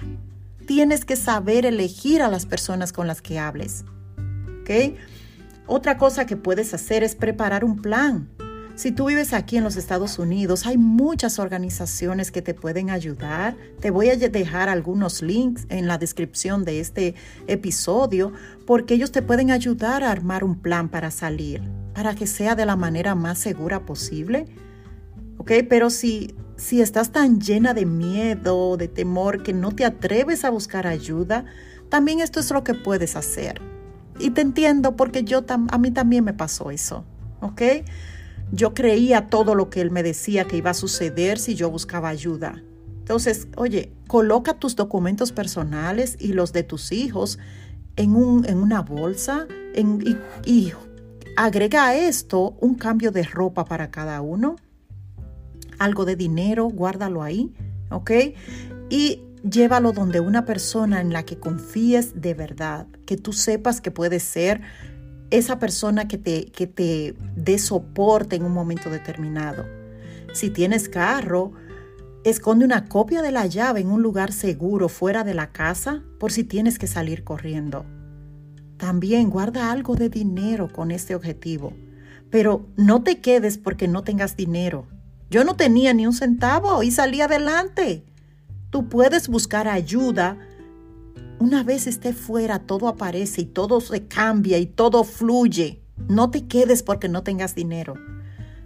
Tienes 0.66 1.04
que 1.04 1.18
saber 1.18 1.66
elegir 1.66 2.24
a 2.24 2.30
las 2.30 2.46
personas 2.46 2.94
con 2.94 3.06
las 3.06 3.22
que 3.22 3.38
hables. 3.38 3.84
¿Ok? 4.62 4.96
Otra 5.68 5.98
cosa 5.98 6.26
que 6.26 6.38
puedes 6.38 6.74
hacer 6.74 7.04
es 7.04 7.16
preparar 7.16 7.66
un 7.66 7.82
plan. 7.82 8.30
Si 8.76 8.92
tú 8.92 9.06
vives 9.08 9.34
aquí 9.34 9.58
en 9.58 9.64
los 9.64 9.76
Estados 9.76 10.20
Unidos, 10.20 10.66
hay 10.66 10.78
muchas 10.78 11.38
organizaciones 11.38 12.32
que 12.32 12.42
te 12.42 12.54
pueden 12.54 12.90
ayudar. 12.90 13.58
Te 13.82 13.90
voy 13.90 14.10
a 14.10 14.16
dejar 14.16 14.70
algunos 14.70 15.22
links 15.22 15.66
en 15.70 15.88
la 15.88 15.98
descripción 15.98 16.64
de 16.64 16.80
este 16.80 17.16
episodio 17.48 18.32
porque 18.66 18.94
ellos 18.94 19.12
te 19.12 19.22
pueden 19.22 19.52
ayudar 19.52 20.04
a 20.04 20.12
armar 20.12 20.44
un 20.44 20.60
plan 20.60 20.90
para 20.90 21.12
salir, 21.12 21.62
para 21.96 22.14
que 22.14 22.28
sea 22.28 22.56
de 22.56 22.66
la 22.66 22.76
manera 22.76 23.16
más 23.16 23.40
segura 23.40 23.86
posible. 23.86 24.46
¿Ok? 25.38 25.52
Pero 25.70 25.90
si, 25.90 26.36
si 26.58 26.82
estás 26.82 27.12
tan 27.12 27.40
llena 27.40 27.74
de 27.74 27.86
miedo, 27.86 28.78
de 28.78 28.88
temor, 28.88 29.44
que 29.44 29.54
no 29.54 29.72
te 29.72 29.86
atreves 29.86 30.44
a 30.44 30.50
buscar 30.50 30.86
ayuda, 30.86 31.46
también 31.90 32.20
esto 32.20 32.40
es 32.40 32.52
lo 32.52 32.64
que 32.64 32.74
puedes 32.74 33.16
hacer. 33.16 33.62
Y 34.20 34.32
te 34.32 34.42
entiendo 34.42 34.96
porque 34.96 35.24
yo 35.24 35.44
a 35.48 35.78
mí 35.78 35.92
también 35.92 36.24
me 36.24 36.34
pasó 36.34 36.70
eso. 36.70 37.06
¿Ok? 37.42 37.62
Yo 38.52 38.74
creía 38.74 39.28
todo 39.28 39.56
lo 39.56 39.70
que 39.70 39.82
él 39.82 39.90
me 39.90 40.04
decía 40.04 40.46
que 40.46 40.58
iba 40.58 40.72
a 40.72 40.76
suceder 40.76 41.40
si 41.40 41.56
yo 41.56 41.72
buscaba 41.72 42.10
ayuda. 42.10 42.62
Entonces, 43.00 43.48
oye, 43.56 43.94
coloca 44.08 44.56
tus 44.56 44.76
documentos 44.76 45.32
personales 45.32 46.18
y 46.20 46.34
los 46.34 46.54
de 46.54 46.64
tus 46.64 46.92
hijos 46.92 47.40
en, 47.96 48.16
un, 48.16 48.46
en 48.48 48.58
una 48.58 48.82
bolsa 48.82 49.48
y, 49.76 50.18
y 50.46 50.74
agrega 51.36 51.88
a 51.88 51.96
esto 51.96 52.56
un 52.62 52.76
cambio 52.76 53.12
de 53.12 53.24
ropa 53.24 53.66
para 53.66 53.92
cada 53.92 54.22
uno, 54.22 54.56
algo 55.80 56.06
de 56.06 56.16
dinero, 56.16 56.66
guárdalo 56.66 57.24
ahí, 57.24 57.54
¿ok? 57.90 58.12
Y 58.90 59.22
llévalo 59.44 59.92
donde 59.92 60.20
una 60.20 60.46
persona 60.46 61.02
en 61.02 61.12
la 61.12 61.24
que 61.24 61.38
confíes 61.38 62.22
de 62.22 62.34
verdad, 62.34 62.88
que 63.06 63.18
tú 63.18 63.34
sepas 63.34 63.82
que 63.82 63.92
puede 63.92 64.20
ser 64.20 64.62
esa 65.32 65.60
persona 65.60 66.08
que 66.08 66.18
te, 66.18 66.46
que 66.46 66.68
te 66.68 67.16
dé 67.36 67.58
soporte 67.58 68.36
en 68.36 68.44
un 68.44 68.54
momento 68.54 68.90
determinado. 68.90 69.66
Si 70.34 70.50
tienes 70.50 70.88
carro, 70.90 71.52
esconde 72.24 72.66
una 72.66 72.86
copia 72.86 73.22
de 73.22 73.32
la 73.32 73.46
llave 73.46 73.82
en 73.82 73.90
un 73.90 74.02
lugar 74.02 74.32
seguro 74.32 74.90
fuera 74.90 75.24
de 75.24 75.34
la 75.34 75.52
casa 75.52 76.04
por 76.20 76.32
si 76.32 76.44
tienes 76.44 76.80
que 76.80 76.88
salir 76.88 77.24
corriendo. 77.24 77.86
También 78.78 79.30
guarda 79.30 79.72
algo 79.72 79.96
de 79.96 80.10
dinero 80.10 80.72
con 80.72 80.92
este 80.92 81.16
objetivo, 81.16 81.74
pero 82.30 82.68
no 82.76 83.04
te 83.04 83.22
quedes 83.22 83.58
porque 83.58 83.88
no 83.88 84.04
tengas 84.04 84.36
dinero. 84.36 84.88
Yo 85.30 85.44
no 85.44 85.56
tenía 85.56 85.94
ni 85.94 86.06
un 86.06 86.14
centavo 86.14 86.84
y 86.84 86.92
salí 86.92 87.22
adelante. 87.22 88.06
Tú 88.70 88.90
puedes 88.90 89.28
buscar 89.28 89.68
ayuda 89.68 90.38
una 91.38 91.64
vez 91.64 91.86
esté 91.86 92.14
fuera, 92.14 92.60
todo 92.60 92.88
aparece 92.88 93.42
y 93.42 93.46
todo 93.46 93.82
se 93.82 94.08
cambia 94.08 94.58
y 94.58 94.66
todo 94.66 95.04
fluye. 95.04 95.82
No 96.08 96.32
te 96.32 96.48
quedes 96.48 96.82
porque 96.82 97.10
no 97.10 97.24
tengas 97.24 97.56
dinero. 97.56 97.96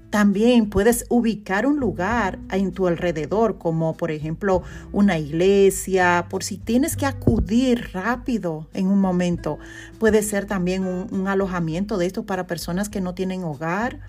También 0.09 0.71
puedes 0.71 1.05
ubicar 1.09 1.67
un 1.67 1.79
lugar 1.79 2.39
en 2.51 2.71
tu 2.71 2.87
alrededor, 2.87 3.59
como 3.59 3.95
por 3.95 4.09
ejemplo 4.09 4.63
una 4.91 5.19
iglesia, 5.19 6.25
por 6.29 6.43
si 6.43 6.57
tienes 6.57 6.95
que 6.95 7.05
acudir 7.05 7.89
rápido 7.93 8.67
en 8.73 8.87
un 8.87 8.99
momento. 8.99 9.59
Puede 9.99 10.23
ser 10.23 10.45
también 10.45 10.83
un, 10.83 11.27
alojamiento 11.27 11.97
de 11.97 12.07
esto 12.07 12.25
para 12.25 12.47
personas 12.47 12.89
que 12.89 13.01
no 13.01 13.13
tienen 13.13 13.43
hogar, 13.43 13.99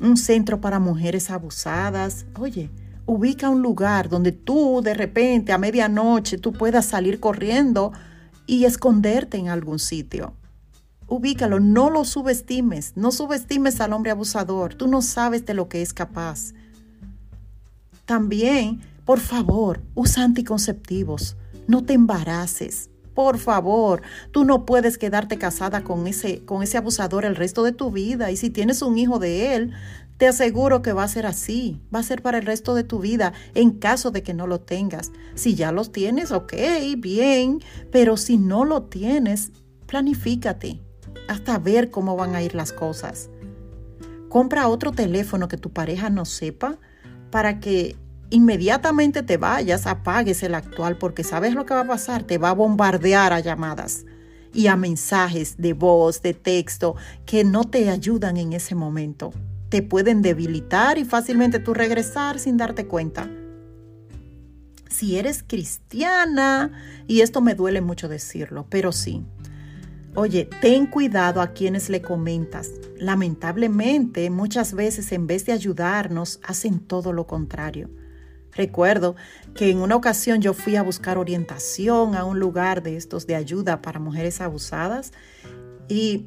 un 0.00 0.16
centro 0.16 0.60
para 0.60 0.80
mujeres 0.80 1.30
abusadas. 1.30 2.26
Oye, 2.36 2.68
ubica 3.06 3.50
un 3.50 3.62
lugar 3.62 4.08
donde 4.08 4.32
tú 4.32 4.80
de 4.82 4.94
repente 4.94 5.52
a 5.52 5.58
medianoche 5.58 6.38
tú 6.38 6.52
puedas 6.52 6.86
salir 6.86 7.20
corriendo 7.20 7.92
y 8.46 8.64
esconderte 8.64 9.36
en 9.36 9.48
algún 9.48 9.78
sitio 9.78 10.34
ubícalo, 11.10 11.60
no 11.60 11.90
lo 11.90 12.04
subestimes, 12.04 12.92
no 12.96 13.10
subestimes 13.10 13.80
al 13.80 13.92
hombre 13.92 14.12
abusador, 14.12 14.74
tú 14.74 14.86
no 14.86 15.02
sabes 15.02 15.44
de 15.44 15.54
lo 15.54 15.68
que 15.68 15.82
es 15.82 15.92
capaz. 15.92 16.54
También, 18.06 18.80
por 19.04 19.20
favor, 19.20 19.82
usa 19.94 20.24
anticonceptivos, 20.24 21.36
no 21.66 21.84
te 21.84 21.92
embaraces. 21.92 22.88
Por 23.12 23.38
favor, 23.38 24.02
tú 24.30 24.44
no 24.44 24.64
puedes 24.64 24.96
quedarte 24.96 25.36
casada 25.36 25.82
con 25.82 26.06
ese, 26.06 26.44
con 26.44 26.62
ese 26.62 26.78
abusador 26.78 27.24
el 27.24 27.36
resto 27.36 27.64
de 27.64 27.72
tu 27.72 27.90
vida. 27.90 28.30
Y 28.30 28.36
si 28.36 28.50
tienes 28.50 28.80
un 28.82 28.96
hijo 28.96 29.18
de 29.18 29.54
él, 29.56 29.72
te 30.16 30.28
aseguro 30.28 30.80
que 30.80 30.92
va 30.92 31.02
a 31.02 31.08
ser 31.08 31.26
así, 31.26 31.80
va 31.92 31.98
a 31.98 32.04
ser 32.04 32.22
para 32.22 32.38
el 32.38 32.46
resto 32.46 32.74
de 32.74 32.84
tu 32.84 33.00
vida 33.00 33.32
en 33.54 33.72
caso 33.72 34.10
de 34.10 34.22
que 34.22 34.32
no 34.32 34.46
lo 34.46 34.60
tengas. 34.60 35.10
Si 35.34 35.54
ya 35.54 35.72
los 35.72 35.92
tienes, 35.92 36.30
ok, 36.30 36.54
bien, 36.98 37.60
pero 37.90 38.16
si 38.16 38.38
no 38.38 38.64
lo 38.64 38.84
tienes, 38.84 39.50
planifícate, 39.86 40.80
hasta 41.28 41.58
ver 41.58 41.90
cómo 41.90 42.16
van 42.16 42.34
a 42.34 42.42
ir 42.42 42.54
las 42.54 42.72
cosas. 42.72 43.30
Compra 44.28 44.68
otro 44.68 44.92
teléfono 44.92 45.48
que 45.48 45.56
tu 45.56 45.70
pareja 45.70 46.10
no 46.10 46.24
sepa 46.24 46.78
para 47.30 47.60
que 47.60 47.96
inmediatamente 48.30 49.22
te 49.22 49.36
vayas, 49.36 49.86
apagues 49.86 50.42
el 50.42 50.54
actual 50.54 50.96
porque 50.96 51.24
sabes 51.24 51.54
lo 51.54 51.66
que 51.66 51.74
va 51.74 51.80
a 51.80 51.86
pasar, 51.86 52.22
te 52.22 52.38
va 52.38 52.50
a 52.50 52.54
bombardear 52.54 53.32
a 53.32 53.40
llamadas 53.40 54.04
y 54.52 54.66
a 54.66 54.76
mensajes 54.76 55.56
de 55.58 55.72
voz, 55.72 56.22
de 56.22 56.34
texto 56.34 56.96
que 57.26 57.44
no 57.44 57.64
te 57.64 57.90
ayudan 57.90 58.36
en 58.36 58.52
ese 58.52 58.74
momento. 58.74 59.32
Te 59.68 59.82
pueden 59.82 60.22
debilitar 60.22 60.98
y 60.98 61.04
fácilmente 61.04 61.60
tú 61.60 61.74
regresar 61.74 62.38
sin 62.38 62.56
darte 62.56 62.86
cuenta. 62.86 63.28
Si 64.88 65.16
eres 65.16 65.44
cristiana, 65.46 66.72
y 67.06 67.20
esto 67.20 67.40
me 67.40 67.54
duele 67.54 67.80
mucho 67.80 68.08
decirlo, 68.08 68.66
pero 68.68 68.90
sí, 68.90 69.24
Oye, 70.16 70.48
ten 70.60 70.86
cuidado 70.86 71.40
a 71.40 71.52
quienes 71.52 71.88
le 71.88 72.02
comentas. 72.02 72.72
Lamentablemente, 72.98 74.28
muchas 74.28 74.74
veces 74.74 75.12
en 75.12 75.28
vez 75.28 75.46
de 75.46 75.52
ayudarnos, 75.52 76.40
hacen 76.42 76.80
todo 76.80 77.12
lo 77.12 77.28
contrario. 77.28 77.88
Recuerdo 78.52 79.14
que 79.54 79.70
en 79.70 79.78
una 79.78 79.94
ocasión 79.94 80.40
yo 80.42 80.52
fui 80.52 80.74
a 80.74 80.82
buscar 80.82 81.16
orientación 81.16 82.16
a 82.16 82.24
un 82.24 82.40
lugar 82.40 82.82
de 82.82 82.96
estos 82.96 83.26
de 83.28 83.36
ayuda 83.36 83.80
para 83.80 84.00
mujeres 84.00 84.40
abusadas 84.40 85.12
y 85.88 86.26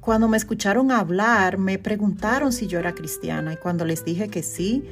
cuando 0.00 0.28
me 0.28 0.36
escucharon 0.36 0.92
hablar 0.92 1.58
me 1.58 1.78
preguntaron 1.78 2.52
si 2.52 2.68
yo 2.68 2.78
era 2.78 2.94
cristiana 2.94 3.54
y 3.54 3.56
cuando 3.56 3.84
les 3.84 4.04
dije 4.04 4.28
que 4.28 4.44
sí, 4.44 4.84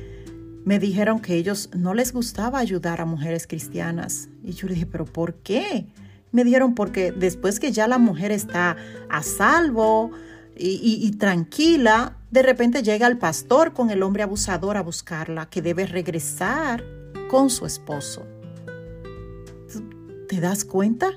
me 0.64 0.80
dijeron 0.80 1.20
que 1.20 1.36
ellos 1.36 1.70
no 1.76 1.94
les 1.94 2.12
gustaba 2.12 2.58
ayudar 2.58 3.00
a 3.00 3.04
mujeres 3.04 3.46
cristianas. 3.46 4.28
Y 4.42 4.52
yo 4.52 4.66
le 4.66 4.74
dije, 4.74 4.86
pero 4.86 5.04
¿por 5.04 5.34
qué? 5.34 5.86
Me 6.34 6.42
dijeron 6.42 6.74
porque 6.74 7.12
después 7.12 7.60
que 7.60 7.70
ya 7.70 7.86
la 7.86 7.98
mujer 7.98 8.32
está 8.32 8.76
a 9.08 9.22
salvo 9.22 10.10
y, 10.56 11.08
tranquila, 11.12 12.16
de 12.32 12.42
repente 12.42 12.82
llega 12.82 13.06
el 13.06 13.18
pastor 13.18 13.72
con 13.72 13.90
el 13.90 14.02
hombre 14.02 14.24
abusador 14.24 14.76
a 14.76 14.82
buscarla, 14.82 15.46
que 15.46 15.62
debe 15.62 15.86
regresar 15.86 16.82
con 17.30 17.50
su 17.50 17.66
esposo. 17.66 18.26
¿Te 20.28 20.40
das 20.40 20.64
cuenta? 20.64 21.12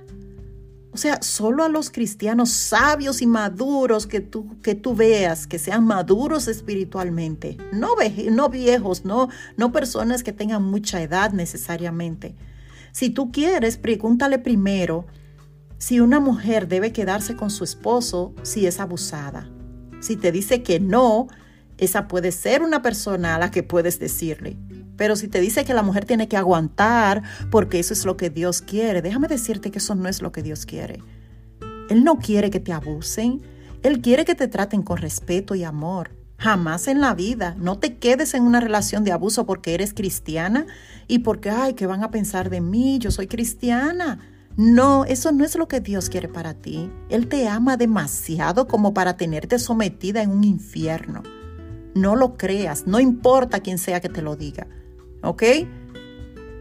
O 0.91 0.97
sea, 0.97 1.19
solo 1.23 1.63
a 1.63 1.69
los 1.69 1.89
cristianos 1.89 2.51
sabios 2.51 3.23
y 3.23 3.25
maduros 3.25 4.06
que 4.06 4.19
tú, 4.19 4.56
que 4.62 4.75
tú 4.75 4.93
veas, 4.93 5.47
que 5.47 5.58
sean 5.58 5.84
maduros 5.84 6.47
espiritualmente, 6.47 7.58
no, 7.73 7.95
no 8.32 8.49
viejos, 8.49 9.03
no, 9.03 9.30
no 9.58 9.71
personas 9.71 10.21
que 10.21 10.32
tengan 10.32 10.62
mucha 10.62 11.01
edad 11.01 11.32
necesariamente, 11.32 12.36
si 12.97 13.12
tú 13.12 13.31
quieres, 13.31 13.77
pregúntale 13.77 14.39
primero 14.39 15.05
si 15.77 15.99
una 15.99 16.19
mujer 16.19 16.67
debe 16.67 16.93
quedarse 16.93 17.36
con 17.36 17.51
su 17.51 17.63
esposo 17.63 18.33
si 18.41 18.65
es 18.65 18.79
abusada. 18.79 19.51
Si 19.99 20.15
te 20.15 20.31
dice 20.31 20.63
que 20.63 20.79
no, 20.79 21.27
esa 21.77 22.07
puede 22.07 22.31
ser 22.31 22.63
una 22.63 22.81
persona 22.81 23.36
a 23.36 23.38
la 23.38 23.51
que 23.51 23.62
puedes 23.62 23.99
decirle. 23.99 24.57
Pero 24.95 25.15
si 25.15 25.27
te 25.27 25.39
dice 25.39 25.63
que 25.63 25.75
la 25.75 25.83
mujer 25.83 26.05
tiene 26.05 26.27
que 26.27 26.38
aguantar 26.38 27.21
porque 27.51 27.77
eso 27.77 27.93
es 27.93 28.03
lo 28.03 28.17
que 28.17 28.31
Dios 28.31 28.63
quiere, 28.63 29.03
déjame 29.03 29.27
decirte 29.27 29.69
que 29.69 29.77
eso 29.77 29.93
no 29.93 30.10
es 30.10 30.23
lo 30.23 30.31
que 30.31 30.41
Dios 30.41 30.65
quiere. 30.65 31.03
Él 31.91 32.03
no 32.03 32.17
quiere 32.17 32.49
que 32.49 32.60
te 32.60 32.73
abusen, 32.73 33.43
Él 33.83 34.01
quiere 34.01 34.25
que 34.25 34.33
te 34.33 34.47
traten 34.47 34.81
con 34.81 34.97
respeto 34.97 35.53
y 35.53 35.63
amor. 35.63 36.17
Jamás 36.38 36.88
en 36.88 37.02
la 37.02 37.15
vida. 37.15 37.56
No 37.58 37.80
te 37.80 37.97
quedes 37.97 38.34
en 38.36 38.43
una 38.43 38.60
relación 38.60 39.04
de 39.04 39.12
abuso 39.12 39.45
porque 39.45 39.73
eres 39.73 39.93
cristiana 39.93 40.67
y 41.08 41.19
porque, 41.19 41.50
ay, 41.50 41.73
¿qué 41.73 41.88
van 41.88 42.04
a 42.04 42.12
pensar 42.12 42.50
de 42.50 42.62
mí? 42.62 43.00
Yo 43.00 43.10
soy 43.10 43.28
cristiana. 43.28 44.19
No, 44.56 45.06
eso 45.06 45.32
no 45.32 45.43
es 45.43 45.56
lo 45.56 45.67
que 45.67 45.80
Dios 45.80 46.10
quiere 46.10 46.28
para 46.28 46.54
ti. 46.54 46.91
Él 47.10 47.28
te 47.28 47.47
ama 47.47 47.78
demasiado 47.78 48.67
como 48.67 48.93
para 48.93 49.17
tenerte 49.17 49.58
sometida 49.58 50.21
en 50.21 50.32
un 50.32 50.43
infierno. 50.43 51.23
No 51.95 52.15
lo 52.15 52.38
creas, 52.38 52.86
no 52.86 53.00
importa 53.00 53.60
quién 53.60 53.80
sea 53.80 54.00
que 54.00 54.10
te 54.10 54.21
lo 54.21 54.36
diga. 54.36 54.67
¿Ok? 55.23 55.43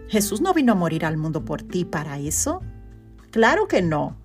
Jesús 0.09 0.41
no 0.41 0.55
vino 0.55 0.73
a 0.73 0.77
morir 0.77 1.05
al 1.05 1.19
mundo 1.19 1.45
por 1.45 1.63
ti 1.63 1.85
para 1.85 2.19
eso. 2.19 2.63
Claro 3.31 3.69
que 3.69 3.83
no. 3.83 4.17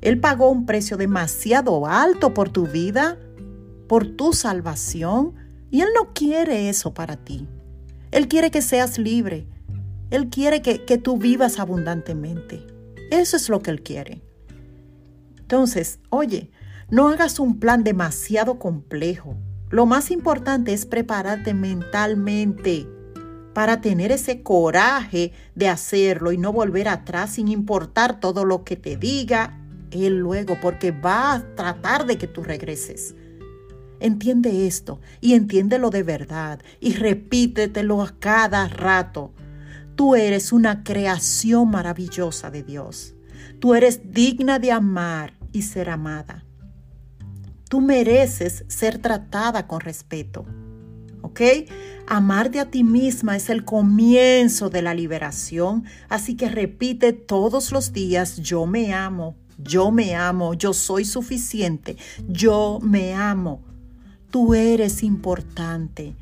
Él 0.00 0.20
pagó 0.20 0.50
un 0.50 0.66
precio 0.66 0.96
demasiado 0.96 1.86
alto 1.86 2.34
por 2.34 2.50
tu 2.50 2.66
vida 2.66 3.18
por 3.86 4.06
tu 4.06 4.32
salvación 4.32 5.34
y 5.70 5.80
Él 5.80 5.88
no 5.94 6.12
quiere 6.12 6.68
eso 6.68 6.94
para 6.94 7.16
ti. 7.16 7.48
Él 8.10 8.28
quiere 8.28 8.50
que 8.50 8.62
seas 8.62 8.98
libre. 8.98 9.46
Él 10.10 10.28
quiere 10.28 10.62
que, 10.62 10.84
que 10.84 10.98
tú 10.98 11.18
vivas 11.18 11.58
abundantemente. 11.58 12.66
Eso 13.10 13.36
es 13.36 13.48
lo 13.48 13.60
que 13.60 13.70
Él 13.70 13.82
quiere. 13.82 14.22
Entonces, 15.38 15.98
oye, 16.10 16.50
no 16.90 17.08
hagas 17.08 17.40
un 17.40 17.58
plan 17.58 17.84
demasiado 17.84 18.58
complejo. 18.58 19.36
Lo 19.70 19.86
más 19.86 20.10
importante 20.10 20.72
es 20.72 20.86
prepararte 20.86 21.54
mentalmente 21.54 22.86
para 23.52 23.80
tener 23.80 24.12
ese 24.12 24.42
coraje 24.42 25.32
de 25.54 25.68
hacerlo 25.68 26.30
y 26.30 26.38
no 26.38 26.52
volver 26.52 26.88
atrás 26.88 27.30
sin 27.30 27.48
importar 27.48 28.20
todo 28.20 28.44
lo 28.44 28.64
que 28.64 28.76
te 28.76 28.96
diga 28.96 29.58
Él 29.90 30.18
luego, 30.18 30.58
porque 30.60 30.90
va 30.92 31.32
a 31.32 31.54
tratar 31.54 32.06
de 32.06 32.18
que 32.18 32.26
tú 32.26 32.42
regreses. 32.42 33.14
Entiende 34.00 34.66
esto 34.66 35.00
y 35.20 35.34
entiéndelo 35.34 35.90
de 35.90 36.02
verdad 36.02 36.60
y 36.80 36.94
repítetelo 36.94 38.02
a 38.02 38.18
cada 38.18 38.68
rato. 38.68 39.32
Tú 39.94 40.14
eres 40.14 40.52
una 40.52 40.84
creación 40.84 41.70
maravillosa 41.70 42.50
de 42.50 42.62
Dios. 42.62 43.14
Tú 43.58 43.74
eres 43.74 44.12
digna 44.12 44.58
de 44.58 44.72
amar 44.72 45.32
y 45.52 45.62
ser 45.62 45.88
amada. 45.88 46.44
Tú 47.68 47.80
mereces 47.80 48.64
ser 48.68 48.98
tratada 48.98 49.66
con 49.66 49.80
respeto. 49.80 50.44
¿Ok? 51.22 51.40
Amarte 52.06 52.60
a 52.60 52.70
ti 52.70 52.84
misma 52.84 53.36
es 53.36 53.50
el 53.50 53.64
comienzo 53.64 54.70
de 54.70 54.82
la 54.82 54.94
liberación, 54.94 55.84
así 56.08 56.36
que 56.36 56.48
repite 56.48 57.12
todos 57.12 57.72
los 57.72 57.92
días, 57.92 58.36
yo 58.36 58.66
me 58.66 58.94
amo, 58.94 59.36
yo 59.58 59.90
me 59.90 60.14
amo, 60.14 60.54
yo 60.54 60.72
soy 60.72 61.04
suficiente, 61.04 61.96
yo 62.28 62.78
me 62.80 63.14
amo. 63.14 63.64
Tú 64.36 64.52
eres 64.52 65.02
importante, 65.02 66.14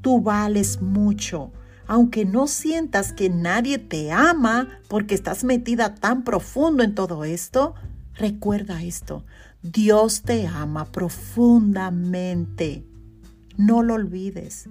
tú 0.00 0.20
vales 0.20 0.82
mucho. 0.82 1.52
Aunque 1.86 2.24
no 2.24 2.48
sientas 2.48 3.12
que 3.12 3.30
nadie 3.30 3.78
te 3.78 4.10
ama 4.10 4.80
porque 4.88 5.14
estás 5.14 5.44
metida 5.44 5.94
tan 5.94 6.24
profundo 6.24 6.82
en 6.82 6.96
todo 6.96 7.22
esto, 7.22 7.76
recuerda 8.16 8.82
esto, 8.82 9.24
Dios 9.62 10.22
te 10.22 10.48
ama 10.48 10.86
profundamente. 10.86 12.84
No 13.56 13.84
lo 13.84 13.94
olvides. 13.94 14.68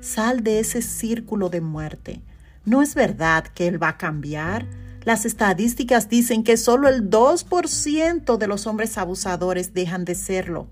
Sal 0.00 0.42
de 0.42 0.60
ese 0.60 0.80
círculo 0.80 1.50
de 1.50 1.60
muerte. 1.60 2.22
No 2.64 2.80
es 2.80 2.94
verdad 2.94 3.44
que 3.44 3.66
Él 3.66 3.82
va 3.82 3.88
a 3.88 3.98
cambiar. 3.98 4.66
Las 5.04 5.26
estadísticas 5.26 6.08
dicen 6.08 6.44
que 6.44 6.56
solo 6.56 6.88
el 6.88 7.10
2% 7.10 8.38
de 8.38 8.46
los 8.46 8.66
hombres 8.66 8.96
abusadores 8.96 9.74
dejan 9.74 10.06
de 10.06 10.14
serlo. 10.14 10.68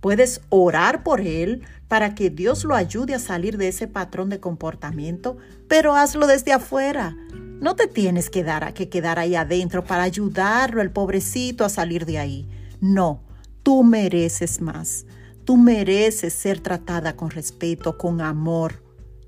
Puedes 0.00 0.40
orar 0.50 1.02
por 1.02 1.20
él 1.20 1.62
para 1.88 2.14
que 2.14 2.30
Dios 2.30 2.64
lo 2.64 2.74
ayude 2.74 3.14
a 3.14 3.18
salir 3.18 3.56
de 3.56 3.68
ese 3.68 3.88
patrón 3.88 4.28
de 4.28 4.40
comportamiento, 4.40 5.36
pero 5.68 5.94
hazlo 5.94 6.26
desde 6.26 6.52
afuera. 6.52 7.16
No 7.60 7.74
te 7.74 7.86
tienes 7.86 8.28
que, 8.28 8.44
dar 8.44 8.74
que 8.74 8.88
quedar 8.88 9.18
ahí 9.18 9.34
adentro 9.34 9.84
para 9.84 10.02
ayudarlo, 10.02 10.82
el 10.82 10.90
pobrecito, 10.90 11.64
a 11.64 11.68
salir 11.68 12.04
de 12.04 12.18
ahí. 12.18 12.48
No, 12.80 13.24
tú 13.62 13.82
mereces 13.82 14.60
más. 14.60 15.06
Tú 15.44 15.56
mereces 15.56 16.34
ser 16.34 16.60
tratada 16.60 17.16
con 17.16 17.30
respeto, 17.30 17.96
con 17.96 18.20
amor. 18.20 18.82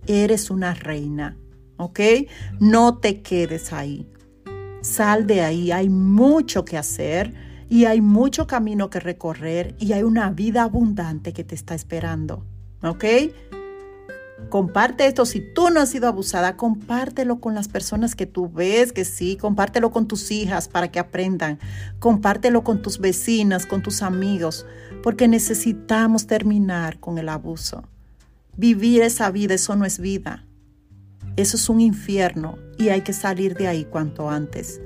Eres 0.07 0.51
una 0.51 0.75
reina, 0.75 1.37
¿ok? 1.77 2.01
No 2.59 2.99
te 2.99 3.23
quedes 3.23 3.73
ahí. 3.73 4.11
Sal 4.81 5.27
de 5.27 5.43
ahí, 5.43 5.71
hay 5.71 5.89
mucho 5.89 6.65
que 6.65 6.77
hacer 6.77 7.48
y 7.69 7.85
hay 7.85 8.01
mucho 8.01 8.47
camino 8.47 8.91
que 8.91 9.01
recorrer 9.01 9.75
y 9.79 9.93
hay 9.93 10.03
una 10.03 10.31
vida 10.31 10.63
abundante 10.63 11.33
que 11.33 11.45
te 11.45 11.55
está 11.55 11.75
esperando, 11.75 12.45
¿ok? 12.83 13.05
Comparte 14.49 15.07
esto. 15.07 15.27
Si 15.27 15.41
tú 15.41 15.69
no 15.69 15.81
has 15.81 15.91
sido 15.91 16.09
abusada, 16.09 16.57
compártelo 16.57 17.39
con 17.39 17.55
las 17.55 17.69
personas 17.69 18.15
que 18.15 18.25
tú 18.25 18.51
ves 18.51 18.93
que 18.93 19.05
sí. 19.05 19.37
Compártelo 19.37 19.91
con 19.91 20.09
tus 20.09 20.31
hijas 20.31 20.69
para 20.69 20.91
que 20.91 20.99
aprendan. 20.99 21.59
Compártelo 21.99 22.65
con 22.65 22.81
tus 22.81 22.99
vecinas, 22.99 23.67
con 23.67 23.83
tus 23.83 24.01
amigos, 24.01 24.65
porque 25.03 25.29
necesitamos 25.29 26.27
terminar 26.27 26.99
con 26.99 27.19
el 27.19 27.29
abuso. 27.29 27.83
Vivir 28.57 29.03
esa 29.03 29.31
vida, 29.31 29.55
eso 29.55 29.77
no 29.77 29.85
es 29.85 29.99
vida. 29.99 30.47
Eso 31.37 31.57
es 31.57 31.69
un 31.69 31.81
infierno 31.81 32.59
y 32.79 32.89
hay 32.89 33.03
que 33.03 33.13
salir 33.13 33.55
de 33.55 33.69
ahí 33.69 33.85
cuanto 33.85 34.31
antes. 34.31 34.81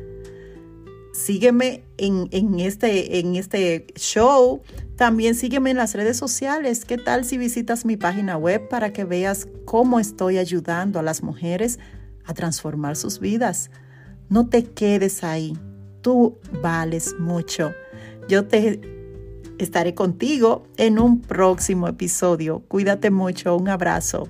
Sígueme 1.12 1.84
en, 1.98 2.58
este, 2.58 3.18
en 3.18 3.36
este 3.36 3.86
show. 3.96 4.62
También 4.96 5.34
sígueme 5.34 5.70
en 5.70 5.76
las 5.76 5.94
redes 5.94 6.16
sociales. 6.16 6.84
¿Qué 6.84 6.96
tal 6.96 7.24
si 7.24 7.36
visitas 7.36 7.84
mi 7.84 7.96
página 7.96 8.36
web 8.38 8.68
para 8.68 8.92
que 8.92 9.04
veas 9.04 9.46
cómo 9.64 10.00
estoy 10.00 10.38
ayudando 10.38 10.98
a 10.98 11.02
las 11.02 11.22
mujeres 11.22 11.78
a 12.24 12.32
transformar 12.32 12.96
sus 12.96 13.20
vidas? 13.20 13.70
No 14.30 14.48
te 14.48 14.64
quedes 14.64 15.22
ahí. 15.22 15.56
Tú 16.00 16.38
vales 16.62 17.14
mucho. 17.18 17.72
Yo 18.28 18.46
te 18.46 18.80
estaré 19.58 19.94
contigo 19.94 20.66
en 20.78 20.98
un 20.98 21.20
próximo 21.20 21.88
episodio. 21.88 22.60
Cuídate 22.68 23.10
mucho. 23.10 23.56
Un 23.56 23.68
abrazo. 23.68 24.28